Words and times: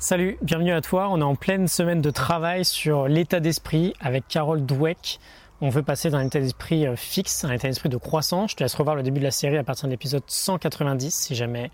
Salut, 0.00 0.38
bienvenue 0.42 0.70
à 0.70 0.80
toi. 0.80 1.08
On 1.10 1.20
est 1.20 1.24
en 1.24 1.34
pleine 1.34 1.66
semaine 1.66 2.00
de 2.00 2.10
travail 2.10 2.64
sur 2.64 3.08
l'état 3.08 3.40
d'esprit 3.40 3.94
avec 3.98 4.28
Carole 4.28 4.64
Dweck. 4.64 5.18
On 5.60 5.70
veut 5.70 5.82
passer 5.82 6.08
d'un 6.08 6.24
état 6.24 6.38
d'esprit 6.38 6.86
euh, 6.86 6.94
fixe 6.94 7.44
à 7.44 7.48
un 7.48 7.50
état 7.50 7.66
d'esprit 7.66 7.88
de 7.88 7.96
croissance. 7.96 8.52
Je 8.52 8.56
te 8.56 8.62
laisse 8.62 8.76
revoir 8.76 8.94
le 8.94 9.02
début 9.02 9.18
de 9.18 9.24
la 9.24 9.32
série 9.32 9.58
à 9.58 9.64
partir 9.64 9.86
de 9.86 9.90
l'épisode 9.90 10.22
190 10.24 11.12
si 11.12 11.34
jamais 11.34 11.72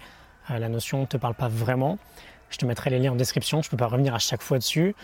euh, 0.51 0.59
la 0.59 0.71
notion 0.71 1.03
ne 1.03 1.05
te 1.05 1.19
parle 1.19 1.35
pas 1.35 1.49
vraiment. 1.49 1.99
Je 2.49 2.57
te 2.57 2.65
mettrai 2.65 2.89
les 2.89 2.99
liens 2.99 3.13
en 3.13 3.17
description, 3.17 3.61
je 3.61 3.69
ne 3.69 3.71
peux 3.73 3.77
pas 3.77 3.89
revenir 3.89 4.15
à 4.15 4.19
chaque 4.19 4.41
fois 4.41 4.57
dessus. 4.57 4.97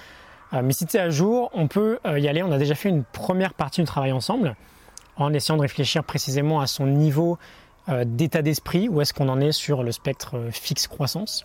Euh, 0.54 0.62
mais 0.64 0.72
si 0.72 0.86
tu 0.86 0.96
es 0.96 1.00
à 1.00 1.10
jour, 1.10 1.50
on 1.52 1.68
peut 1.68 1.98
y 2.06 2.26
aller. 2.26 2.42
On 2.42 2.52
a 2.52 2.58
déjà 2.58 2.74
fait 2.74 2.88
une 2.88 3.04
première 3.04 3.52
partie 3.52 3.82
du 3.82 3.86
travail 3.86 4.12
ensemble 4.12 4.56
en 5.16 5.34
essayant 5.34 5.58
de 5.58 5.62
réfléchir 5.62 6.04
précisément 6.04 6.62
à 6.62 6.66
son 6.66 6.86
niveau 6.86 7.36
d'état 8.04 8.40
d'esprit, 8.40 8.88
où 8.88 9.00
est-ce 9.00 9.12
qu'on 9.12 9.28
en 9.28 9.40
est 9.40 9.52
sur 9.52 9.82
le 9.82 9.90
spectre 9.90 10.36
fixe 10.52 10.86
croissance 10.86 11.44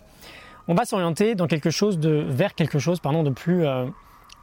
on 0.67 0.73
va 0.73 0.85
s'orienter 0.85 1.35
dans 1.35 1.47
quelque 1.47 1.69
chose 1.69 1.99
de, 1.99 2.25
vers 2.27 2.55
quelque 2.55 2.79
chose 2.79 2.99
pardon, 2.99 3.23
de 3.23 3.29
plus 3.29 3.65
euh, 3.65 3.85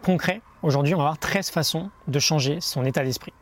concret. 0.02 0.40
Aujourd'hui, 0.62 0.94
on 0.94 0.98
va 0.98 1.04
avoir 1.04 1.18
13 1.18 1.50
façons 1.50 1.90
de 2.06 2.18
changer 2.18 2.60
son 2.60 2.84
état 2.84 3.02
d'esprit. 3.02 3.32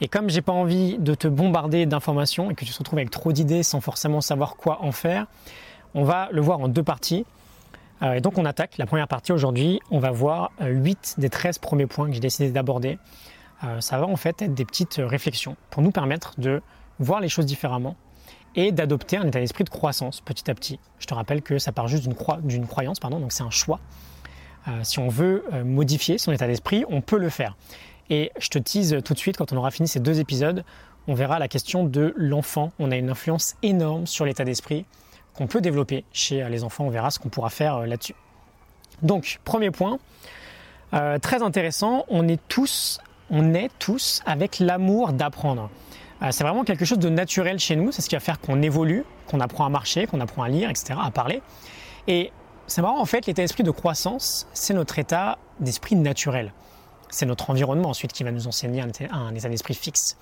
Et 0.00 0.08
comme 0.08 0.30
j'ai 0.30 0.42
pas 0.42 0.52
envie 0.52 0.98
de 0.98 1.14
te 1.14 1.28
bombarder 1.28 1.86
d'informations 1.86 2.50
et 2.50 2.54
que 2.54 2.64
tu 2.64 2.72
te 2.72 2.78
retrouves 2.78 2.98
avec 2.98 3.10
trop 3.10 3.32
d'idées 3.32 3.62
sans 3.62 3.80
forcément 3.80 4.20
savoir 4.20 4.56
quoi 4.56 4.82
en 4.82 4.92
faire, 4.92 5.26
on 5.94 6.04
va 6.04 6.28
le 6.32 6.40
voir 6.40 6.60
en 6.60 6.68
deux 6.68 6.82
parties. 6.82 7.26
Euh, 8.02 8.14
et 8.14 8.20
donc 8.20 8.38
on 8.38 8.44
attaque 8.44 8.78
la 8.78 8.86
première 8.86 9.08
partie 9.08 9.32
aujourd'hui. 9.32 9.80
On 9.90 9.98
va 9.98 10.10
voir 10.10 10.50
8 10.60 11.16
euh, 11.18 11.20
des 11.20 11.30
13 11.30 11.58
premiers 11.58 11.86
points 11.86 12.08
que 12.08 12.14
j'ai 12.14 12.20
décidé 12.20 12.50
d'aborder. 12.50 12.98
ça 13.80 13.98
va 13.98 14.06
en 14.06 14.16
fait 14.16 14.42
être 14.42 14.54
des 14.54 14.64
petites 14.64 15.00
réflexions 15.04 15.56
pour 15.68 15.82
nous 15.82 15.90
permettre 15.90 16.32
de 16.40 16.62
voir 16.98 17.20
les 17.20 17.28
choses 17.28 17.46
différemment 17.46 17.94
et 18.56 18.72
d'adopter 18.72 19.16
un 19.16 19.26
état 19.26 19.40
d'esprit 19.40 19.64
de 19.64 19.70
croissance 19.70 20.20
petit 20.20 20.50
à 20.50 20.54
petit. 20.54 20.78
Je 20.98 21.06
te 21.06 21.14
rappelle 21.14 21.42
que 21.42 21.58
ça 21.58 21.72
part 21.72 21.88
juste 21.88 22.04
d'une 22.04 22.66
croyance, 22.66 23.00
pardon, 23.00 23.20
donc 23.20 23.32
c'est 23.32 23.42
un 23.42 23.50
choix. 23.50 23.80
Euh, 24.68 24.80
si 24.82 24.98
on 24.98 25.08
veut 25.08 25.44
euh, 25.52 25.64
modifier 25.64 26.18
son 26.18 26.32
état 26.32 26.46
d'esprit, 26.46 26.84
on 26.88 27.00
peut 27.00 27.18
le 27.18 27.30
faire. 27.30 27.56
Et 28.10 28.32
je 28.38 28.48
te 28.48 28.58
tease 28.58 28.98
tout 29.04 29.14
de 29.14 29.18
suite, 29.18 29.36
quand 29.36 29.52
on 29.52 29.56
aura 29.56 29.70
fini 29.70 29.88
ces 29.88 30.00
deux 30.00 30.20
épisodes, 30.20 30.64
on 31.06 31.14
verra 31.14 31.38
la 31.38 31.48
question 31.48 31.84
de 31.84 32.12
l'enfant. 32.16 32.72
On 32.78 32.90
a 32.90 32.96
une 32.96 33.08
influence 33.08 33.54
énorme 33.62 34.06
sur 34.06 34.24
l'état 34.24 34.44
d'esprit 34.44 34.84
qu'on 35.34 35.46
peut 35.46 35.60
développer 35.60 36.04
chez 36.12 36.42
euh, 36.42 36.48
les 36.48 36.64
enfants. 36.64 36.84
On 36.84 36.90
verra 36.90 37.10
ce 37.10 37.18
qu'on 37.18 37.30
pourra 37.30 37.50
faire 37.50 37.86
là-dessus. 37.86 38.14
Donc, 39.02 39.38
premier 39.44 39.70
point, 39.70 39.98
très 41.22 41.42
intéressant, 41.42 42.04
on 42.08 42.28
est 42.28 42.40
tous, 42.48 43.00
on 43.30 43.54
est 43.54 43.70
tous 43.78 44.20
avec 44.26 44.58
l'amour 44.58 45.14
d'apprendre. 45.14 45.70
Euh, 46.22 46.28
c'est 46.30 46.44
vraiment 46.44 46.64
quelque 46.64 46.84
chose 46.84 46.98
de 46.98 47.08
naturel 47.08 47.58
chez 47.58 47.76
nous. 47.76 47.92
C'est 47.92 48.02
ce 48.02 48.08
qui 48.08 48.16
va 48.16 48.20
faire 48.20 48.40
qu'on 48.40 48.62
évolue, 48.62 49.04
qu'on 49.26 49.40
apprend 49.40 49.64
à 49.64 49.68
marcher, 49.68 50.06
qu'on 50.06 50.20
apprend 50.20 50.42
à 50.42 50.48
lire, 50.48 50.70
etc., 50.70 50.94
à 51.02 51.10
parler. 51.10 51.42
Et 52.06 52.32
c'est 52.66 52.82
marrant, 52.82 53.00
en 53.00 53.06
fait, 53.06 53.26
l'état 53.26 53.42
d'esprit 53.42 53.62
de 53.62 53.70
croissance, 53.70 54.46
c'est 54.52 54.74
notre 54.74 54.98
état 54.98 55.38
d'esprit 55.60 55.96
naturel. 55.96 56.52
C'est 57.10 57.26
notre 57.26 57.50
environnement 57.50 57.88
ensuite 57.88 58.12
qui 58.12 58.22
va 58.22 58.30
nous 58.30 58.46
enseigner 58.46 58.82
un 58.82 58.88
état, 59.34 59.48
d'esprit 59.48 59.74
fixe. 59.74 60.16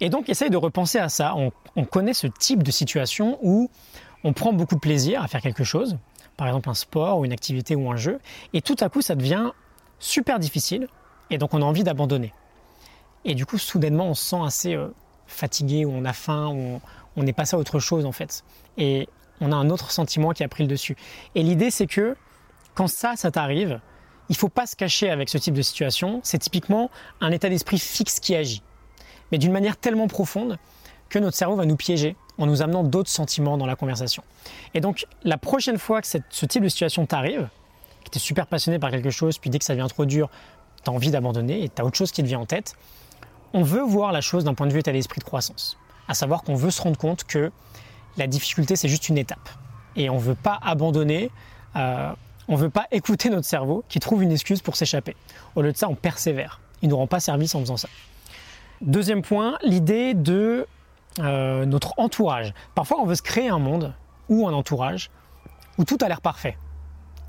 Et 0.00 0.08
donc, 0.08 0.28
essaye 0.28 0.50
de 0.50 0.56
repenser 0.56 0.98
à 0.98 1.08
ça. 1.08 1.34
On, 1.36 1.52
on, 1.76 1.84
connaît 1.84 2.14
ce 2.14 2.26
type 2.26 2.64
de 2.64 2.70
situation 2.72 3.38
où 3.42 3.70
on 4.24 4.32
prend 4.32 4.52
beaucoup 4.52 4.74
de 4.74 4.80
plaisir 4.80 5.22
à 5.22 5.28
faire 5.28 5.40
quelque 5.40 5.64
chose, 5.64 5.96
par 6.36 6.48
exemple 6.48 6.68
un 6.68 6.74
sport 6.74 7.18
ou 7.18 7.24
une 7.24 7.32
activité 7.32 7.76
ou 7.76 7.90
un 7.90 7.96
jeu, 7.96 8.18
et 8.52 8.62
tout 8.62 8.76
à 8.80 8.88
coup, 8.88 9.02
ça 9.02 9.14
devient 9.14 9.52
super 10.00 10.38
difficile, 10.40 10.88
et 11.30 11.38
donc 11.38 11.54
on 11.54 11.62
a 11.62 11.64
envie 11.64 11.84
d'abandonner. 11.84 12.32
Et 13.24 13.34
du 13.34 13.46
coup, 13.46 13.58
soudainement, 13.58 14.08
on 14.08 14.14
se 14.14 14.24
sent 14.24 14.40
assez 14.44 14.74
euh, 14.74 14.88
fatigué, 15.32 15.84
ou 15.84 15.92
on 15.92 16.04
a 16.04 16.12
faim, 16.12 16.48
ou 16.48 16.80
on, 17.16 17.26
est 17.26 17.32
passé 17.32 17.56
à 17.56 17.58
autre 17.58 17.78
chose 17.78 18.04
en 18.06 18.12
fait. 18.12 18.44
Et 18.78 19.08
on 19.40 19.52
a 19.52 19.56
un 19.56 19.70
autre 19.70 19.90
sentiment 19.90 20.32
qui 20.32 20.44
a 20.44 20.48
pris 20.48 20.64
le 20.64 20.68
dessus. 20.68 20.96
Et 21.34 21.42
l'idée 21.42 21.70
c'est 21.70 21.86
que 21.86 22.16
quand 22.74 22.88
ça, 22.88 23.16
ça 23.16 23.30
t'arrive, 23.30 23.80
il 24.28 24.36
faut 24.36 24.48
pas 24.48 24.66
se 24.66 24.76
cacher 24.76 25.10
avec 25.10 25.28
ce 25.28 25.38
type 25.38 25.54
de 25.54 25.62
situation. 25.62 26.20
C'est 26.22 26.38
typiquement 26.38 26.90
un 27.20 27.30
état 27.32 27.48
d'esprit 27.48 27.78
fixe 27.78 28.20
qui 28.20 28.34
agit, 28.34 28.62
mais 29.30 29.38
d'une 29.38 29.52
manière 29.52 29.76
tellement 29.76 30.08
profonde 30.08 30.58
que 31.08 31.18
notre 31.18 31.36
cerveau 31.36 31.56
va 31.56 31.66
nous 31.66 31.76
piéger 31.76 32.16
en 32.38 32.46
nous 32.46 32.62
amenant 32.62 32.82
d'autres 32.82 33.10
sentiments 33.10 33.58
dans 33.58 33.66
la 33.66 33.76
conversation. 33.76 34.22
Et 34.74 34.80
donc 34.80 35.06
la 35.24 35.36
prochaine 35.36 35.78
fois 35.78 36.00
que 36.00 36.08
ce 36.08 36.46
type 36.46 36.62
de 36.62 36.68
situation 36.68 37.04
t'arrive, 37.04 37.48
que 38.04 38.10
tu 38.10 38.18
es 38.18 38.20
super 38.20 38.46
passionné 38.46 38.78
par 38.78 38.90
quelque 38.90 39.10
chose, 39.10 39.38
puis 39.38 39.50
dès 39.50 39.58
que 39.58 39.64
ça 39.64 39.74
devient 39.74 39.88
trop 39.88 40.06
dur, 40.06 40.30
tu 40.82 40.90
as 40.90 40.92
envie 40.92 41.10
d'abandonner 41.10 41.64
et 41.64 41.68
tu 41.68 41.80
as 41.80 41.84
autre 41.84 41.96
chose 41.96 42.12
qui 42.12 42.22
te 42.22 42.26
vient 42.26 42.40
en 42.40 42.46
tête, 42.46 42.74
on 43.54 43.62
veut 43.62 43.82
voir 43.82 44.12
la 44.12 44.20
chose 44.20 44.44
d'un 44.44 44.54
point 44.54 44.66
de 44.66 44.72
vue 44.72 44.80
état 44.80 44.92
d'esprit 44.92 45.18
de 45.18 45.24
croissance. 45.24 45.78
À 46.08 46.14
savoir 46.14 46.42
qu'on 46.42 46.54
veut 46.54 46.70
se 46.70 46.82
rendre 46.82 46.98
compte 46.98 47.24
que 47.24 47.50
la 48.16 48.26
difficulté, 48.26 48.76
c'est 48.76 48.88
juste 48.88 49.08
une 49.08 49.18
étape. 49.18 49.48
Et 49.96 50.10
on 50.10 50.16
ne 50.16 50.20
veut 50.20 50.34
pas 50.34 50.58
abandonner, 50.62 51.30
euh, 51.76 52.12
on 52.48 52.54
ne 52.54 52.58
veut 52.58 52.70
pas 52.70 52.86
écouter 52.90 53.30
notre 53.30 53.46
cerveau 53.46 53.84
qui 53.88 54.00
trouve 54.00 54.22
une 54.22 54.32
excuse 54.32 54.60
pour 54.62 54.76
s'échapper. 54.76 55.16
Au 55.54 55.62
lieu 55.62 55.72
de 55.72 55.76
ça, 55.76 55.88
on 55.88 55.94
persévère. 55.94 56.60
Il 56.82 56.86
ne 56.86 56.90
nous 56.90 56.98
rend 56.98 57.06
pas 57.06 57.20
service 57.20 57.54
en 57.54 57.60
faisant 57.60 57.76
ça. 57.76 57.88
Deuxième 58.80 59.22
point, 59.22 59.58
l'idée 59.62 60.14
de 60.14 60.66
euh, 61.20 61.64
notre 61.66 61.94
entourage. 61.98 62.52
Parfois, 62.74 62.98
on 63.00 63.06
veut 63.06 63.14
se 63.14 63.22
créer 63.22 63.48
un 63.48 63.58
monde 63.58 63.94
ou 64.28 64.48
un 64.48 64.52
entourage 64.52 65.10
où 65.78 65.84
tout 65.84 65.98
a 66.00 66.08
l'air 66.08 66.20
parfait 66.20 66.56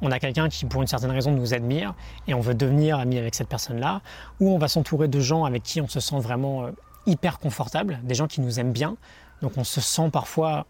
on 0.04 0.12
a 0.12 0.20
quelqu'un 0.20 0.50
qui, 0.50 0.66
pour 0.66 0.82
une 0.82 0.88
certaine 0.88 1.12
raison, 1.12 1.32
nous 1.32 1.54
admire 1.54 1.96
et 2.28 2.34
on 2.34 2.42
veut 2.42 2.54
devenir 2.54 3.00
ami 3.00 3.18
avec 3.18 3.34
cette 3.34 3.48
personne-là, 3.48 4.02
ou 4.40 4.52
on 4.52 4.58
va 4.58 4.68
s'entourer 4.68 5.08
de 5.08 5.20
gens 5.20 5.46
avec 5.46 5.64
qui 5.64 5.82
on 5.82 5.88
se 5.88 6.00
sent 6.00 6.20
vraiment 6.20 6.66
euh, 6.66 6.72
hyper 7.08 7.40
confortable, 7.40 8.00
des 8.04 8.14
gens 8.14 8.28
qui 8.28 8.42
nous 8.42 8.60
aiment 8.60 8.74
bien, 8.74 8.98
donc 9.42 9.54
on 9.58 9.64
se 9.64 9.82
sent 9.82 10.10
parfois 10.12 10.66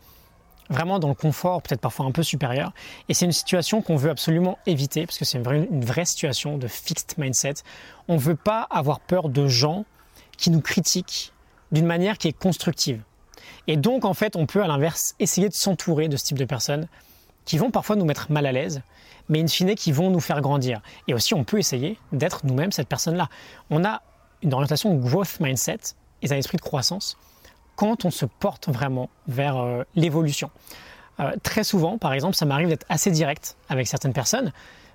vraiment 0.70 1.00
dans 1.00 1.10
le 1.10 1.16
confort, 1.16 1.62
peut-être 1.62 1.82
parfois 1.82 2.06
un 2.06 2.12
peu 2.12 2.24
supérieur. 2.24 2.72
Et 3.10 3.14
c'est 3.14 3.26
une 3.26 3.32
situation 3.32 3.82
qu'on 3.82 3.96
veut 3.96 4.10
absolument 4.10 4.58
éviter, 4.66 5.06
parce 5.06 5.18
que 5.18 5.26
c'est 5.26 5.38
une 5.38 5.84
vraie, 5.84 6.06
situation 6.06 6.58
de 6.58 6.68
fixed 6.68 7.16
mindset. 7.18 7.56
On 8.08 8.16
ne 8.16 8.20
veut 8.20 8.36
pas 8.36 8.68
avoir 8.70 9.00
peur 9.00 9.30
de 9.30 9.48
gens 9.48 9.86
qui 10.38 10.52
nous 10.52 10.62
critiquent 10.62 11.34
d'une 11.72 11.86
manière 11.86 12.18
qui 12.18 12.28
est 12.28 12.38
constructive. 12.38 13.02
Et 13.68 13.78
donc, 13.78 14.06
en 14.06 14.14
fait, 14.14 14.36
on 14.36 14.46
peut 14.46 14.64
à 14.64 14.68
l'inverse 14.68 15.16
essayer 15.20 15.50
de 15.50 15.54
s'entourer 15.54 16.08
de 16.08 16.18
ce 16.18 16.26
type 16.26 16.38
de 16.38 16.46
personnes 16.46 16.88
qui 17.46 17.58
vont 17.58 17.72
parfois 17.72 17.96
nous 17.96 18.06
mettre 18.06 18.32
mal 18.32 18.46
à 18.46 18.52
l'aise, 18.52 18.82
mais 19.30 19.42
in 19.42 19.48
fine 19.48 19.76
qui 19.76 19.92
vont 19.92 20.10
nous 20.10 20.20
faire 20.20 20.42
grandir. 20.42 20.82
Et 21.08 21.14
aussi, 21.14 21.34
on 21.34 21.44
peut 21.44 21.60
essayer 21.60 21.98
d'être 22.12 22.46
nous-mêmes 22.46 22.72
cette 22.72 22.88
personne-là. 22.88 23.30
On 23.70 23.84
a 23.84 24.02
une 24.42 24.54
orientation 24.54 24.94
growth 24.96 25.40
mindset 25.40 25.80
et 26.22 26.32
un 26.32 26.38
esprit 26.38 26.58
de 26.58 26.62
croissance 26.62 27.18
quand 27.76 28.06
on 28.06 28.12
se 28.12 28.26
porte 28.26 28.70
vraiment 28.70 29.10
vers 29.28 29.58
euh, 29.58 29.84
l'évolution. 29.96 30.52
Euh, 31.20 31.32
très 31.44 31.64
souvent, 31.64 31.98
par 31.98 32.14
exemple, 32.14 32.36
ça 32.36 32.46
m'arrive 32.46 32.68
d'être 32.68 32.86
assez 32.90 33.12
direct 33.12 33.56
avec 33.70 33.88
certaines 33.88 34.14
personnes, 34.14 34.52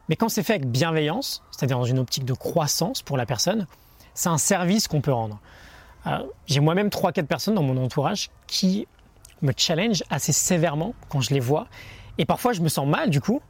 mais 0.09 0.16
quand 0.16 0.28
c'est 0.28 0.42
fait 0.42 0.54
avec 0.54 0.70
bienveillance, 0.70 1.42
c'est-à-dire 1.50 1.78
dans 1.78 1.84
une 1.84 1.98
optique 1.98 2.25
de 2.25 2.32
croissance 2.32 3.03
pour 3.03 3.16
la 3.16 3.26
personne, 3.26 3.66
c'est 4.15 4.28
un 4.28 4.38
service 4.38 4.88
qu'on 4.88 5.00
peut 5.00 5.12
rendre. 5.12 5.38
Euh, 6.06 6.19
j'ai 6.47 6.60
moi-même 6.60 6.88
3-4 6.88 7.26
personnes 7.26 7.54
dans 7.54 7.62
mon 7.62 7.76
entourage 7.82 8.30
qui 8.47 8.86
me 9.42 9.53
challenge 9.56 10.03
assez 10.10 10.32
sévèrement 10.32 10.94
quand 11.09 11.20
je 11.20 11.34
les 11.34 11.41
vois 11.41 11.66
et 12.18 12.24
parfois, 12.24 12.52
je 12.52 12.60
me 12.60 12.68
sens 12.68 12.86
mal 12.86 13.10
du 13.10 13.20
coup, 13.20 13.40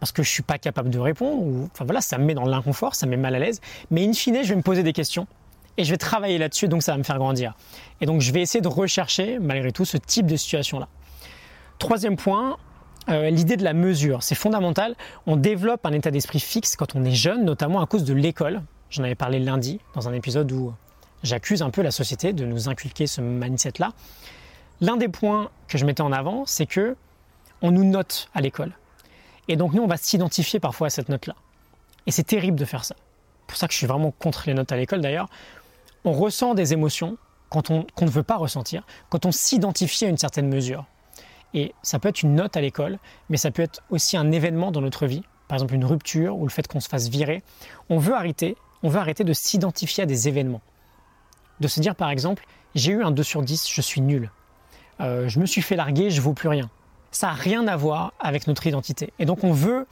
parce 0.00 0.12
que 0.12 0.22
je 0.22 0.30
suis 0.30 0.42
pas 0.42 0.58
capable 0.58 0.90
de 0.90 0.98
répondre, 0.98 1.42
ou 1.42 1.68
enfin 1.72 1.84
voilà, 1.84 2.00
ça 2.00 2.18
me 2.18 2.24
met 2.24 2.34
dans 2.34 2.44
l'inconfort, 2.44 2.94
ça 2.94 3.06
me 3.06 3.12
met 3.12 3.16
mal 3.16 3.34
à 3.34 3.38
l'aise. 3.38 3.60
Mais 3.90 4.06
in 4.06 4.12
fine, 4.12 4.42
je 4.42 4.50
vais 4.50 4.56
me 4.56 4.62
poser 4.62 4.82
des 4.82 4.92
questions 4.92 5.26
et 5.78 5.84
je 5.84 5.90
vais 5.90 5.96
travailler 5.96 6.38
là-dessus, 6.38 6.68
donc 6.68 6.82
ça 6.82 6.92
va 6.92 6.98
me 6.98 7.02
faire 7.02 7.18
grandir. 7.18 7.54
Et 8.00 8.06
donc, 8.06 8.20
je 8.20 8.32
vais 8.32 8.40
essayer 8.40 8.60
de 8.60 8.68
rechercher, 8.68 9.38
malgré 9.38 9.72
tout, 9.72 9.84
ce 9.84 9.96
type 9.96 10.26
de 10.26 10.36
situation-là. 10.36 10.88
Troisième 11.78 12.16
point, 12.16 12.56
euh, 13.08 13.30
l'idée 13.30 13.56
de 13.56 13.64
la 13.64 13.74
mesure. 13.74 14.22
C'est 14.22 14.34
fondamental. 14.34 14.96
On 15.26 15.36
développe 15.36 15.84
un 15.86 15.92
état 15.92 16.10
d'esprit 16.10 16.40
fixe 16.40 16.76
quand 16.76 16.96
on 16.96 17.04
est 17.04 17.12
jeune, 17.12 17.44
notamment 17.44 17.80
à 17.80 17.86
cause 17.86 18.04
de 18.04 18.14
l'école. 18.14 18.62
J'en 18.90 19.04
avais 19.04 19.14
parlé 19.14 19.38
lundi 19.38 19.80
dans 19.94 20.08
un 20.08 20.12
épisode 20.12 20.50
où 20.50 20.72
j'accuse 21.22 21.62
un 21.62 21.70
peu 21.70 21.82
la 21.82 21.90
société 21.90 22.32
de 22.32 22.44
nous 22.44 22.68
inculquer 22.68 23.06
ce 23.06 23.20
mindset-là. 23.20 23.92
L'un 24.80 24.96
des 24.96 25.08
points 25.08 25.50
que 25.68 25.78
je 25.78 25.84
mettais 25.84 26.02
en 26.02 26.12
avant, 26.12 26.44
c'est 26.46 26.66
que 26.66 26.96
on 27.62 27.70
nous 27.70 27.84
note 27.84 28.28
à 28.34 28.40
l'école. 28.40 28.72
Et 29.48 29.56
donc 29.56 29.72
nous, 29.72 29.82
on 29.82 29.86
va 29.86 29.96
s'identifier 29.96 30.60
parfois 30.60 30.88
à 30.88 30.90
cette 30.90 31.08
note-là. 31.08 31.34
Et 32.06 32.10
c'est 32.10 32.24
terrible 32.24 32.58
de 32.58 32.64
faire 32.64 32.84
ça. 32.84 32.94
C'est 32.98 33.46
pour 33.46 33.56
ça 33.56 33.66
que 33.66 33.72
je 33.72 33.78
suis 33.78 33.86
vraiment 33.86 34.10
contre 34.10 34.44
les 34.46 34.54
notes 34.54 34.72
à 34.72 34.76
l'école 34.76 35.00
d'ailleurs. 35.00 35.28
On 36.04 36.12
ressent 36.12 36.54
des 36.54 36.72
émotions 36.72 37.16
qu'on 37.48 37.86
ne 38.00 38.10
veut 38.10 38.24
pas 38.24 38.36
ressentir, 38.36 38.84
quand 39.08 39.24
on 39.24 39.32
s'identifie 39.32 40.04
à 40.04 40.08
une 40.08 40.18
certaine 40.18 40.48
mesure. 40.48 40.84
Et 41.54 41.74
ça 41.82 41.98
peut 41.98 42.08
être 42.08 42.22
une 42.22 42.34
note 42.34 42.56
à 42.56 42.60
l'école, 42.60 42.98
mais 43.28 43.36
ça 43.36 43.50
peut 43.50 43.62
être 43.62 43.82
aussi 43.88 44.16
un 44.16 44.30
événement 44.32 44.72
dans 44.72 44.80
notre 44.80 45.06
vie, 45.06 45.22
par 45.48 45.56
exemple 45.56 45.74
une 45.74 45.84
rupture 45.84 46.36
ou 46.36 46.44
le 46.44 46.50
fait 46.50 46.66
qu'on 46.66 46.80
se 46.80 46.88
fasse 46.88 47.08
virer. 47.08 47.42
On 47.88 47.98
veut 47.98 48.14
arrêter, 48.14 48.56
on 48.82 48.88
veut 48.88 48.98
arrêter 48.98 49.24
de 49.24 49.32
s'identifier 49.32 50.02
à 50.02 50.06
des 50.06 50.28
événements. 50.28 50.60
De 51.60 51.68
se 51.68 51.80
dire 51.80 51.94
par 51.94 52.10
exemple, 52.10 52.44
j'ai 52.74 52.92
eu 52.92 53.02
un 53.02 53.12
2 53.12 53.22
sur 53.22 53.42
10, 53.42 53.70
je 53.70 53.80
suis 53.80 54.00
nul. 54.00 54.30
Euh, 55.00 55.28
je 55.28 55.38
me 55.38 55.46
suis 55.46 55.62
fait 55.62 55.76
larguer, 55.76 56.10
je 56.10 56.20
vaux 56.20 56.34
plus 56.34 56.48
rien 56.48 56.68
ça 57.16 57.28
n'a 57.28 57.32
rien 57.32 57.66
à 57.66 57.76
voir 57.76 58.12
avec 58.20 58.46
notre 58.46 58.66
identité. 58.66 59.12
Et 59.18 59.24
donc 59.24 59.42
on 59.42 59.52
veut 59.52 59.86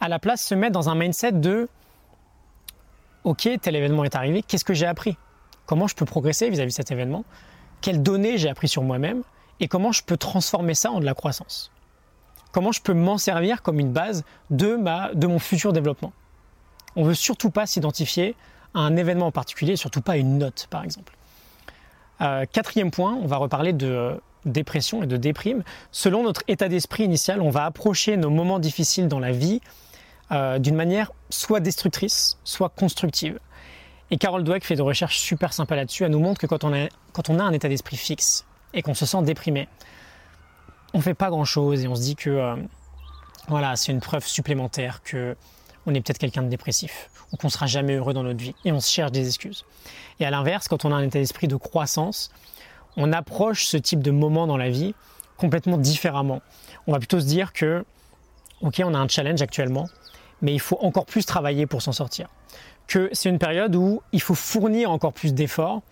à 0.00 0.08
la 0.08 0.20
place 0.20 0.42
se 0.42 0.54
mettre 0.54 0.72
dans 0.72 0.88
un 0.88 0.94
mindset 0.94 1.32
de 1.32 1.68
ok, 3.24 3.48
tel 3.60 3.74
événement 3.74 4.04
est 4.04 4.14
arrivé, 4.14 4.42
qu'est-ce 4.42 4.64
que 4.64 4.72
j'ai 4.72 4.86
appris? 4.86 5.16
Comment 5.66 5.88
je 5.88 5.96
peux 5.96 6.04
progresser 6.04 6.48
vis-à-vis 6.50 6.70
de 6.70 6.76
cet 6.76 6.92
événement? 6.92 7.24
Quelles 7.80 8.00
données 8.00 8.38
j'ai 8.38 8.48
appris 8.48 8.68
sur 8.68 8.82
moi-même? 8.82 9.22
Et 9.58 9.66
comment 9.66 9.90
je 9.90 10.04
peux 10.04 10.16
transformer 10.16 10.74
ça 10.74 10.92
en 10.92 11.00
de 11.00 11.04
la 11.04 11.14
croissance? 11.14 11.72
Comment 12.52 12.70
je 12.70 12.80
peux 12.80 12.94
m'en 12.94 13.18
servir 13.18 13.62
comme 13.62 13.80
une 13.80 13.92
base 13.92 14.24
de, 14.50 14.76
ma, 14.76 15.12
de 15.14 15.26
mon 15.26 15.40
futur 15.40 15.72
développement? 15.72 16.12
On 16.94 17.02
ne 17.02 17.08
veut 17.08 17.14
surtout 17.14 17.50
pas 17.50 17.66
s'identifier 17.66 18.36
à 18.72 18.80
un 18.80 18.96
événement 18.96 19.26
en 19.26 19.32
particulier, 19.32 19.74
surtout 19.74 20.00
pas 20.00 20.12
à 20.12 20.16
une 20.16 20.38
note 20.38 20.68
par 20.70 20.84
exemple. 20.84 21.16
Euh, 22.20 22.44
quatrième 22.52 22.92
point, 22.92 23.14
on 23.20 23.26
va 23.26 23.36
reparler 23.36 23.72
de 23.72 24.20
dépression 24.44 25.02
et 25.02 25.06
de 25.06 25.16
déprime. 25.16 25.62
Selon 25.90 26.22
notre 26.22 26.42
état 26.48 26.68
d'esprit 26.68 27.04
initial, 27.04 27.40
on 27.40 27.50
va 27.50 27.64
approcher 27.64 28.16
nos 28.16 28.30
moments 28.30 28.58
difficiles 28.58 29.08
dans 29.08 29.20
la 29.20 29.32
vie 29.32 29.60
euh, 30.30 30.58
d'une 30.58 30.76
manière 30.76 31.12
soit 31.30 31.60
destructrice, 31.60 32.38
soit 32.44 32.70
constructive. 32.70 33.38
Et 34.10 34.16
Carol 34.18 34.44
Dweck 34.44 34.64
fait 34.64 34.76
des 34.76 34.82
recherches 34.82 35.18
super 35.18 35.52
sympas 35.52 35.76
là-dessus. 35.76 36.04
Elle 36.04 36.10
nous 36.10 36.20
montre 36.20 36.40
que 36.40 36.46
quand 36.46 36.64
on 36.64 36.72
a, 36.72 36.88
quand 37.12 37.30
on 37.30 37.38
a 37.38 37.42
un 37.42 37.52
état 37.52 37.68
d'esprit 37.68 37.96
fixe 37.96 38.46
et 38.74 38.82
qu'on 38.82 38.94
se 38.94 39.06
sent 39.06 39.22
déprimé, 39.22 39.68
on 40.94 40.98
ne 40.98 41.02
fait 41.02 41.14
pas 41.14 41.30
grand-chose 41.30 41.84
et 41.84 41.88
on 41.88 41.94
se 41.94 42.02
dit 42.02 42.16
que 42.16 42.30
euh, 42.30 42.56
voilà, 43.48 43.76
c'est 43.76 43.92
une 43.92 44.00
preuve 44.00 44.26
supplémentaire 44.26 45.02
que 45.02 45.36
on 45.86 45.94
est 45.94 46.00
peut-être 46.00 46.18
quelqu'un 46.18 46.42
de 46.42 46.48
dépressif 46.48 47.10
ou 47.32 47.36
qu'on 47.36 47.48
sera 47.48 47.66
jamais 47.66 47.94
heureux 47.94 48.12
dans 48.12 48.22
notre 48.22 48.38
vie 48.38 48.54
et 48.64 48.72
on 48.72 48.80
se 48.80 48.90
cherche 48.90 49.10
des 49.12 49.26
excuses. 49.26 49.64
Et 50.20 50.26
à 50.26 50.30
l'inverse, 50.30 50.68
quand 50.68 50.84
on 50.84 50.92
a 50.92 50.94
un 50.94 51.02
état 51.02 51.18
d'esprit 51.18 51.48
de 51.48 51.56
croissance, 51.56 52.30
on 52.96 53.12
approche 53.12 53.66
ce 53.66 53.76
type 53.76 54.02
de 54.02 54.10
moment 54.10 54.46
dans 54.46 54.56
la 54.56 54.70
vie 54.70 54.94
complètement 55.36 55.76
différemment. 55.76 56.40
On 56.86 56.92
va 56.92 56.98
plutôt 56.98 57.20
se 57.20 57.26
dire 57.26 57.52
que, 57.52 57.84
ok, 58.60 58.80
on 58.84 58.94
a 58.94 58.98
un 58.98 59.08
challenge 59.08 59.42
actuellement, 59.42 59.88
mais 60.40 60.52
il 60.52 60.60
faut 60.60 60.78
encore 60.80 61.06
plus 61.06 61.26
travailler 61.26 61.66
pour 61.66 61.82
s'en 61.82 61.92
sortir. 61.92 62.28
Que 62.86 63.08
c'est 63.12 63.28
une 63.28 63.38
période 63.38 63.74
où 63.74 64.02
il 64.12 64.20
faut 64.20 64.34
fournir 64.34 64.90
encore 64.90 65.12
plus 65.12 65.34
d'efforts. 65.34 65.82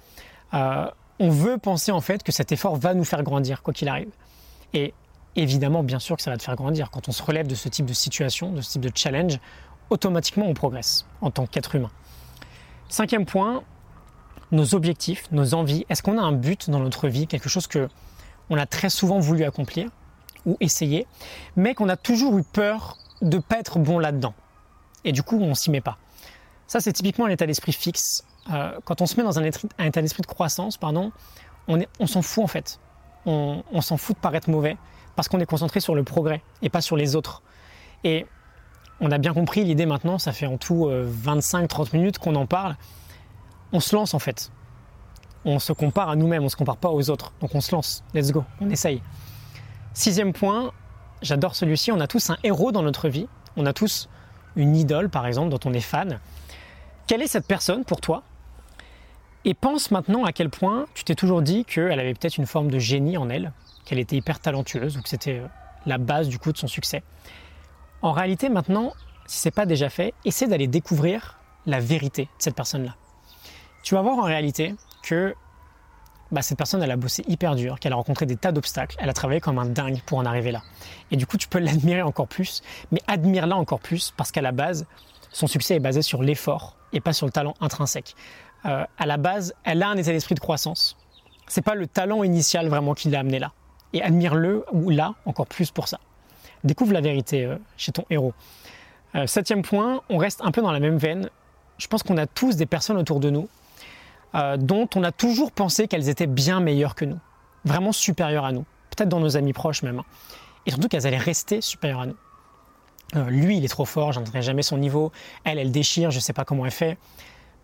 Euh, 0.54 0.88
on 1.18 1.30
veut 1.30 1.58
penser 1.58 1.90
en 1.92 2.00
fait 2.00 2.22
que 2.22 2.32
cet 2.32 2.52
effort 2.52 2.76
va 2.76 2.94
nous 2.94 3.04
faire 3.04 3.22
grandir, 3.22 3.62
quoi 3.62 3.74
qu'il 3.74 3.88
arrive. 3.88 4.10
Et 4.72 4.94
évidemment, 5.36 5.82
bien 5.82 5.98
sûr 5.98 6.16
que 6.16 6.22
ça 6.22 6.30
va 6.30 6.36
te 6.36 6.42
faire 6.42 6.56
grandir. 6.56 6.90
Quand 6.90 7.08
on 7.08 7.12
se 7.12 7.22
relève 7.22 7.46
de 7.46 7.54
ce 7.54 7.68
type 7.68 7.86
de 7.86 7.92
situation, 7.92 8.52
de 8.52 8.60
ce 8.60 8.70
type 8.72 8.82
de 8.82 8.92
challenge, 8.94 9.38
automatiquement 9.90 10.46
on 10.46 10.54
progresse 10.54 11.06
en 11.20 11.30
tant 11.30 11.46
qu'être 11.46 11.74
humain. 11.74 11.90
Cinquième 12.88 13.26
point, 13.26 13.62
nos 14.52 14.74
objectifs, 14.74 15.30
nos 15.32 15.54
envies. 15.54 15.86
Est-ce 15.88 16.02
qu'on 16.02 16.18
a 16.18 16.22
un 16.22 16.32
but 16.32 16.70
dans 16.70 16.80
notre 16.80 17.08
vie, 17.08 17.26
quelque 17.26 17.48
chose 17.48 17.66
que 17.66 17.88
on 18.48 18.56
a 18.56 18.66
très 18.66 18.90
souvent 18.90 19.20
voulu 19.20 19.44
accomplir 19.44 19.88
ou 20.46 20.56
essayer, 20.60 21.06
mais 21.56 21.74
qu'on 21.74 21.88
a 21.88 21.96
toujours 21.96 22.36
eu 22.38 22.42
peur 22.42 22.96
de 23.22 23.38
pas 23.38 23.58
être 23.58 23.78
bon 23.78 23.98
là-dedans? 23.98 24.34
Et 25.04 25.12
du 25.12 25.22
coup, 25.22 25.38
on 25.40 25.54
s'y 25.54 25.70
met 25.70 25.80
pas. 25.80 25.98
Ça, 26.66 26.80
c'est 26.80 26.92
typiquement 26.92 27.26
un 27.26 27.30
état 27.30 27.46
d'esprit 27.46 27.72
fixe. 27.72 28.24
Euh, 28.52 28.72
quand 28.84 29.00
on 29.00 29.06
se 29.06 29.16
met 29.16 29.22
dans 29.22 29.38
un, 29.38 29.44
état 29.44 30.02
d'esprit 30.02 30.22
de 30.22 30.26
croissance, 30.26 30.76
pardon, 30.76 31.12
on, 31.68 32.06
s'en 32.06 32.22
fout 32.22 32.44
en 32.44 32.48
fait. 32.48 32.80
On, 33.26 33.62
on 33.70 33.80
s'en 33.80 33.96
fout 33.96 34.16
de 34.16 34.20
paraître 34.20 34.50
mauvais 34.50 34.76
parce 35.14 35.28
qu'on 35.28 35.40
est 35.40 35.46
concentré 35.46 35.80
sur 35.80 35.94
le 35.94 36.02
progrès 36.02 36.42
et 36.62 36.68
pas 36.68 36.80
sur 36.80 36.96
les 36.96 37.16
autres. 37.16 37.42
Et 38.04 38.26
on 39.00 39.10
a 39.10 39.18
bien 39.18 39.34
compris 39.34 39.64
l'idée 39.64 39.86
maintenant, 39.86 40.18
ça 40.18 40.32
fait 40.32 40.46
en 40.46 40.58
tout 40.58 40.88
25-30 40.88 40.90
euh, 40.90 41.84
minutes 41.92 42.18
qu'on 42.18 42.34
en 42.34 42.46
parle 42.46 42.76
on 43.72 43.80
se 43.80 43.94
lance 43.94 44.14
en 44.14 44.18
fait. 44.18 44.50
On 45.44 45.58
se 45.58 45.72
compare 45.72 46.10
à 46.10 46.16
nous-mêmes, 46.16 46.42
on 46.42 46.46
ne 46.46 46.50
se 46.50 46.56
compare 46.56 46.76
pas 46.76 46.90
aux 46.90 47.10
autres. 47.10 47.32
Donc 47.40 47.54
on 47.54 47.60
se 47.60 47.74
lance, 47.74 48.04
let's 48.14 48.30
go, 48.30 48.44
on 48.60 48.68
essaye. 48.70 49.02
Sixième 49.94 50.32
point, 50.32 50.72
j'adore 51.22 51.54
celui-ci, 51.54 51.92
on 51.92 52.00
a 52.00 52.06
tous 52.06 52.30
un 52.30 52.36
héros 52.44 52.72
dans 52.72 52.82
notre 52.82 53.08
vie, 53.08 53.26
on 53.56 53.66
a 53.66 53.72
tous 53.72 54.08
une 54.56 54.76
idole 54.76 55.08
par 55.08 55.26
exemple 55.26 55.50
dont 55.50 55.60
on 55.64 55.72
est 55.72 55.80
fan. 55.80 56.20
Quelle 57.06 57.22
est 57.22 57.28
cette 57.28 57.46
personne 57.46 57.84
pour 57.84 58.00
toi? 58.00 58.22
Et 59.44 59.54
pense 59.54 59.90
maintenant 59.90 60.24
à 60.24 60.32
quel 60.32 60.50
point 60.50 60.86
tu 60.94 61.04
t'es 61.04 61.14
toujours 61.14 61.40
dit 61.40 61.64
qu'elle 61.64 61.98
avait 61.98 62.12
peut-être 62.12 62.36
une 62.36 62.46
forme 62.46 62.70
de 62.70 62.78
génie 62.78 63.16
en 63.16 63.30
elle, 63.30 63.52
qu'elle 63.86 63.98
était 63.98 64.16
hyper 64.16 64.38
talentueuse 64.38 64.98
ou 64.98 65.02
que 65.02 65.08
c'était 65.08 65.38
euh, 65.38 65.46
la 65.86 65.96
base 65.96 66.28
du 66.28 66.38
coup 66.38 66.52
de 66.52 66.58
son 66.58 66.66
succès. 66.66 67.02
En 68.02 68.12
réalité 68.12 68.50
maintenant, 68.50 68.92
si 69.26 69.40
ce 69.40 69.48
n'est 69.48 69.52
pas 69.52 69.64
déjà 69.64 69.88
fait, 69.88 70.12
essaie 70.24 70.46
d'aller 70.46 70.66
découvrir 70.66 71.38
la 71.66 71.80
vérité 71.80 72.24
de 72.24 72.28
cette 72.38 72.54
personne-là 72.54 72.96
tu 73.82 73.94
vas 73.94 74.02
voir 74.02 74.18
en 74.18 74.22
réalité 74.22 74.74
que 75.02 75.34
bah, 76.30 76.42
cette 76.42 76.58
personne, 76.58 76.82
elle 76.82 76.90
a 76.90 76.96
bossé 76.96 77.24
hyper 77.26 77.56
dur, 77.56 77.80
qu'elle 77.80 77.92
a 77.92 77.96
rencontré 77.96 78.24
des 78.24 78.36
tas 78.36 78.52
d'obstacles, 78.52 78.96
elle 79.00 79.08
a 79.08 79.12
travaillé 79.12 79.40
comme 79.40 79.58
un 79.58 79.66
dingue 79.66 80.00
pour 80.06 80.18
en 80.18 80.26
arriver 80.26 80.52
là. 80.52 80.62
Et 81.10 81.16
du 81.16 81.26
coup, 81.26 81.36
tu 81.36 81.48
peux 81.48 81.58
l'admirer 81.60 82.02
encore 82.02 82.28
plus, 82.28 82.62
mais 82.92 83.00
admire-la 83.06 83.56
encore 83.56 83.80
plus 83.80 84.12
parce 84.16 84.30
qu'à 84.30 84.42
la 84.42 84.52
base, 84.52 84.86
son 85.32 85.46
succès 85.46 85.76
est 85.76 85.80
basé 85.80 86.02
sur 86.02 86.22
l'effort 86.22 86.76
et 86.92 87.00
pas 87.00 87.12
sur 87.12 87.26
le 87.26 87.32
talent 87.32 87.54
intrinsèque. 87.60 88.14
Euh, 88.66 88.84
à 88.98 89.06
la 89.06 89.16
base, 89.16 89.54
elle 89.64 89.82
a 89.82 89.88
un 89.88 89.96
état 89.96 90.12
d'esprit 90.12 90.34
de 90.34 90.40
croissance. 90.40 90.96
C'est 91.46 91.62
pas 91.62 91.74
le 91.74 91.86
talent 91.86 92.22
initial 92.22 92.68
vraiment 92.68 92.94
qui 92.94 93.08
l'a 93.10 93.20
amené 93.20 93.38
là. 93.38 93.52
Et 93.92 94.02
admire-le 94.02 94.64
ou 94.72 94.90
là 94.90 95.14
encore 95.24 95.46
plus 95.46 95.70
pour 95.70 95.88
ça. 95.88 95.98
Découvre 96.62 96.92
la 96.92 97.00
vérité 97.00 97.44
euh, 97.44 97.56
chez 97.76 97.90
ton 97.90 98.04
héros. 98.10 98.34
Euh, 99.16 99.26
septième 99.26 99.62
point, 99.62 100.02
on 100.10 100.18
reste 100.18 100.42
un 100.44 100.52
peu 100.52 100.62
dans 100.62 100.70
la 100.70 100.78
même 100.78 100.98
veine. 100.98 101.28
Je 101.78 101.88
pense 101.88 102.02
qu'on 102.02 102.18
a 102.18 102.26
tous 102.26 102.56
des 102.56 102.66
personnes 102.66 102.98
autour 102.98 103.18
de 103.18 103.30
nous 103.30 103.48
euh, 104.34 104.56
dont 104.56 104.88
on 104.94 105.02
a 105.02 105.12
toujours 105.12 105.52
pensé 105.52 105.88
qu'elles 105.88 106.08
étaient 106.08 106.26
bien 106.26 106.60
meilleures 106.60 106.94
que 106.94 107.04
nous, 107.04 107.18
vraiment 107.64 107.92
supérieures 107.92 108.44
à 108.44 108.52
nous, 108.52 108.64
peut-être 108.90 109.08
dans 109.08 109.20
nos 109.20 109.36
amis 109.36 109.52
proches 109.52 109.82
même, 109.82 110.00
hein. 110.00 110.04
et 110.66 110.70
surtout 110.70 110.88
qu'elles 110.88 111.06
allaient 111.06 111.18
rester 111.18 111.60
supérieures 111.60 112.00
à 112.00 112.06
nous. 112.06 112.16
Euh, 113.16 113.28
lui, 113.28 113.56
il 113.56 113.64
est 113.64 113.68
trop 113.68 113.84
fort, 113.84 114.12
j'entendrai 114.12 114.42
jamais 114.42 114.62
son 114.62 114.78
niveau. 114.78 115.10
Elle, 115.44 115.58
elle 115.58 115.72
déchire, 115.72 116.12
je 116.12 116.18
ne 116.18 116.20
sais 116.20 116.32
pas 116.32 116.44
comment 116.44 116.64
elle 116.64 116.70
fait. 116.70 116.96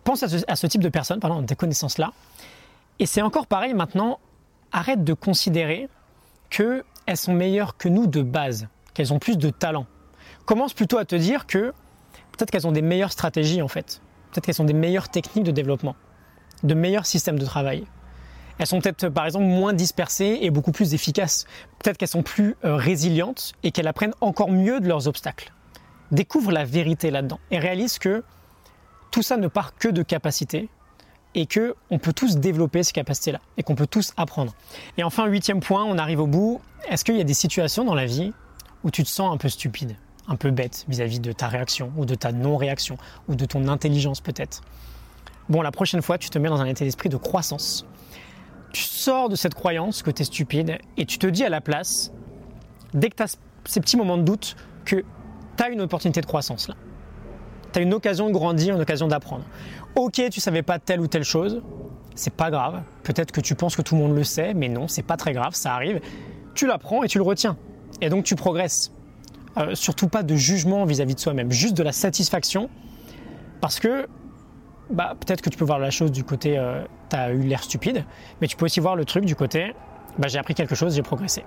Pense 0.03 0.23
à 0.23 0.55
ce, 0.55 0.67
type 0.67 0.81
de 0.81 0.89
personnes, 0.89 1.19
pardon, 1.19 1.41
des 1.41 1.55
connaissances-là. 1.55 2.11
Et 2.99 3.05
c'est 3.05 3.21
encore 3.21 3.47
pareil 3.47 3.73
maintenant, 3.73 4.19
arrête 4.71 5.03
de 5.03 5.13
considérer 5.13 5.87
qu'elles 6.49 6.83
sont 7.15 7.33
meilleures 7.33 7.77
que 7.77 7.87
nous 7.87 8.07
de 8.07 8.21
base, 8.21 8.67
qu'elles 8.93 9.13
ont 9.13 9.19
plus 9.19 9.37
de 9.37 9.49
talent. 9.49 9.85
Commence 10.45 10.73
plutôt 10.73 10.97
à 10.97 11.05
te 11.05 11.15
dire 11.15 11.45
que 11.45 11.73
peut-être 12.31 12.51
qu'elles 12.51 12.67
ont 12.67 12.71
des 12.71 12.81
meilleures 12.81 13.11
stratégies 13.11 13.61
en 13.61 13.67
fait. 13.67 14.01
Peut-être 14.31 14.45
qu'elles 14.45 14.61
ont 14.61 14.65
des 14.65 14.73
meilleures 14.73 15.09
techniques 15.09 15.45
de 15.45 15.51
développement 15.51 15.95
de 16.63 16.73
meilleurs 16.73 17.05
systèmes 17.05 17.39
de 17.39 17.45
travail. 17.45 17.85
Elles 18.59 18.67
sont 18.67 18.79
peut-être 18.79 19.09
par 19.09 19.25
exemple 19.25 19.45
moins 19.45 19.73
dispersées 19.73 20.39
et 20.41 20.49
beaucoup 20.49 20.71
plus 20.71 20.93
efficaces. 20.93 21.45
Peut-être 21.79 21.97
qu'elles 21.97 22.07
sont 22.07 22.23
plus 22.23 22.55
euh, 22.65 22.75
résilientes 22.75 23.53
et 23.63 23.71
qu'elles 23.71 23.87
apprennent 23.87 24.15
encore 24.21 24.49
mieux 24.49 24.79
de 24.79 24.87
leurs 24.87 25.07
obstacles. 25.07 25.53
Découvre 26.11 26.51
la 26.51 26.65
vérité 26.65 27.11
là-dedans 27.11 27.39
et 27.51 27.59
réalise 27.59 27.99
que 27.99 28.23
tout 29.11 29.21
ça 29.21 29.37
ne 29.37 29.47
part 29.47 29.75
que 29.75 29.87
de 29.87 30.01
capacités 30.01 30.69
et 31.35 31.45
que 31.45 31.75
on 31.91 31.99
peut 31.99 32.13
tous 32.13 32.37
développer 32.37 32.81
ces 32.83 32.93
capacités-là 32.93 33.39
et 33.57 33.63
qu'on 33.63 33.75
peut 33.75 33.87
tous 33.87 34.13
apprendre. 34.17 34.55
Et 34.97 35.03
enfin, 35.03 35.27
huitième 35.27 35.59
point, 35.59 35.83
on 35.83 35.97
arrive 35.97 36.19
au 36.19 36.27
bout. 36.27 36.61
Est-ce 36.89 37.05
qu'il 37.05 37.17
y 37.17 37.21
a 37.21 37.25
des 37.25 37.33
situations 37.33 37.83
dans 37.83 37.95
la 37.95 38.05
vie 38.05 38.33
où 38.83 38.91
tu 38.91 39.03
te 39.03 39.09
sens 39.09 39.31
un 39.31 39.37
peu 39.37 39.49
stupide, 39.49 39.95
un 40.27 40.35
peu 40.35 40.49
bête 40.49 40.85
vis-à-vis 40.87 41.19
-vis 41.19 41.21
de 41.21 41.31
ta 41.31 41.47
réaction 41.47 41.91
ou 41.97 42.05
de 42.05 42.15
ta 42.15 42.31
non-réaction 42.31 42.97
ou 43.27 43.35
de 43.35 43.45
ton 43.45 43.67
intelligence 43.67 44.21
peut-être? 44.21 44.61
Bon, 45.49 45.61
la 45.61 45.71
prochaine 45.71 46.01
fois, 46.01 46.17
tu 46.17 46.29
te 46.29 46.37
mets 46.37 46.49
dans 46.49 46.61
un 46.61 46.65
état 46.65 46.83
d'esprit 46.83 47.09
de 47.09 47.17
croissance. 47.17 47.85
Tu 48.73 48.83
sors 48.83 49.29
de 49.29 49.35
cette 49.35 49.53
croyance 49.53 50.03
que 50.03 50.11
tu 50.11 50.21
es 50.21 50.25
stupide 50.25 50.77
et 50.97 51.05
tu 51.05 51.17
te 51.17 51.27
dis 51.27 51.43
à 51.45 51.49
la 51.49 51.61
place, 51.61 52.11
dès 52.93 53.09
que 53.09 53.15
tu 53.15 53.23
as 53.23 53.37
ces 53.65 53.79
petits 53.79 53.97
moments 53.97 54.17
de 54.17 54.23
doute, 54.23 54.55
que 54.85 54.97
tu 54.97 55.63
as 55.63 55.69
une 55.69 55.81
opportunité 55.81 56.19
de 56.21 56.25
croissance 56.25 56.67
là. 56.67 56.75
Tu 57.71 57.79
as 57.79 57.81
une 57.81 57.93
occasion 57.93 58.27
de 58.27 58.33
grandir, 58.33 58.75
une 58.75 58.81
occasion 58.81 59.07
d'apprendre. 59.07 59.45
Ok, 59.95 60.21
tu 60.31 60.39
savais 60.39 60.63
pas 60.63 60.79
telle 60.79 60.99
ou 60.99 61.07
telle 61.07 61.23
chose, 61.23 61.61
c'est 62.15 62.33
pas 62.33 62.51
grave. 62.51 62.81
Peut-être 63.03 63.31
que 63.31 63.41
tu 63.41 63.55
penses 63.55 63.75
que 63.75 63.81
tout 63.81 63.95
le 63.95 64.01
monde 64.01 64.15
le 64.15 64.23
sait, 64.23 64.53
mais 64.53 64.67
non, 64.67 64.87
c'est 64.87 65.03
pas 65.03 65.17
très 65.17 65.33
grave, 65.33 65.53
ça 65.55 65.73
arrive. 65.73 66.01
Tu 66.55 66.67
l'apprends 66.67 67.03
et 67.03 67.07
tu 67.07 67.17
le 67.17 67.23
retiens. 67.23 67.57
Et 68.01 68.09
donc 68.09 68.25
tu 68.25 68.35
progresses. 68.35 68.91
Euh, 69.57 69.75
surtout 69.75 70.07
pas 70.07 70.23
de 70.23 70.35
jugement 70.35 70.85
vis-à-vis 70.85 71.15
de 71.15 71.19
soi-même, 71.19 71.51
juste 71.51 71.75
de 71.75 71.83
la 71.83 71.91
satisfaction. 71.91 72.69
Parce 73.61 73.79
que 73.79 74.07
bah, 74.89 75.15
peut-être 75.19 75.41
que 75.41 75.49
tu 75.49 75.57
peux 75.57 75.65
voir 75.65 75.79
la 75.79 75.89
chose 75.89 76.11
du 76.11 76.23
côté 76.23 76.57
euh, 76.57 76.83
tu 77.09 77.15
as 77.15 77.31
eu 77.31 77.41
l'air 77.41 77.63
stupide, 77.63 78.05
mais 78.41 78.47
tu 78.47 78.55
peux 78.55 78.65
aussi 78.65 78.79
voir 78.79 78.95
le 78.95 79.05
truc 79.05 79.25
du 79.25 79.35
côté 79.35 79.73
bah, 80.17 80.27
j'ai 80.27 80.39
appris 80.39 80.55
quelque 80.55 80.75
chose, 80.75 80.95
j'ai 80.95 81.03
progressé. 81.03 81.43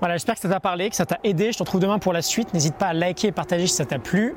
Voilà, 0.00 0.14
j'espère 0.14 0.34
que 0.34 0.40
ça 0.40 0.48
t'a 0.48 0.60
parlé, 0.60 0.90
que 0.90 0.96
ça 0.96 1.06
t'a 1.06 1.18
aidé. 1.22 1.52
Je 1.52 1.58
te 1.58 1.62
retrouve 1.62 1.80
demain 1.80 1.98
pour 1.98 2.12
la 2.12 2.22
suite. 2.22 2.52
N'hésite 2.54 2.74
pas 2.74 2.86
à 2.86 2.92
liker 2.92 3.28
et 3.28 3.32
partager 3.32 3.66
si 3.66 3.74
ça 3.74 3.84
t'a 3.84 3.98
plu. 3.98 4.34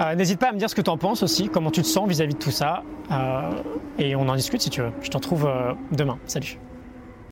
Euh, 0.00 0.14
n'hésite 0.14 0.38
pas 0.38 0.50
à 0.50 0.52
me 0.52 0.58
dire 0.58 0.70
ce 0.70 0.74
que 0.74 0.82
tu 0.82 0.90
en 0.90 0.96
penses 0.96 1.22
aussi, 1.22 1.48
comment 1.48 1.70
tu 1.70 1.82
te 1.82 1.86
sens 1.86 2.08
vis-à-vis 2.08 2.34
de 2.34 2.38
tout 2.38 2.52
ça. 2.52 2.82
Euh, 3.10 3.50
et 3.98 4.14
on 4.14 4.28
en 4.28 4.36
discute 4.36 4.62
si 4.62 4.70
tu 4.70 4.82
veux. 4.82 4.92
Je 5.02 5.08
te 5.08 5.16
retrouve 5.16 5.48
demain. 5.92 6.18
Salut. 6.26 6.58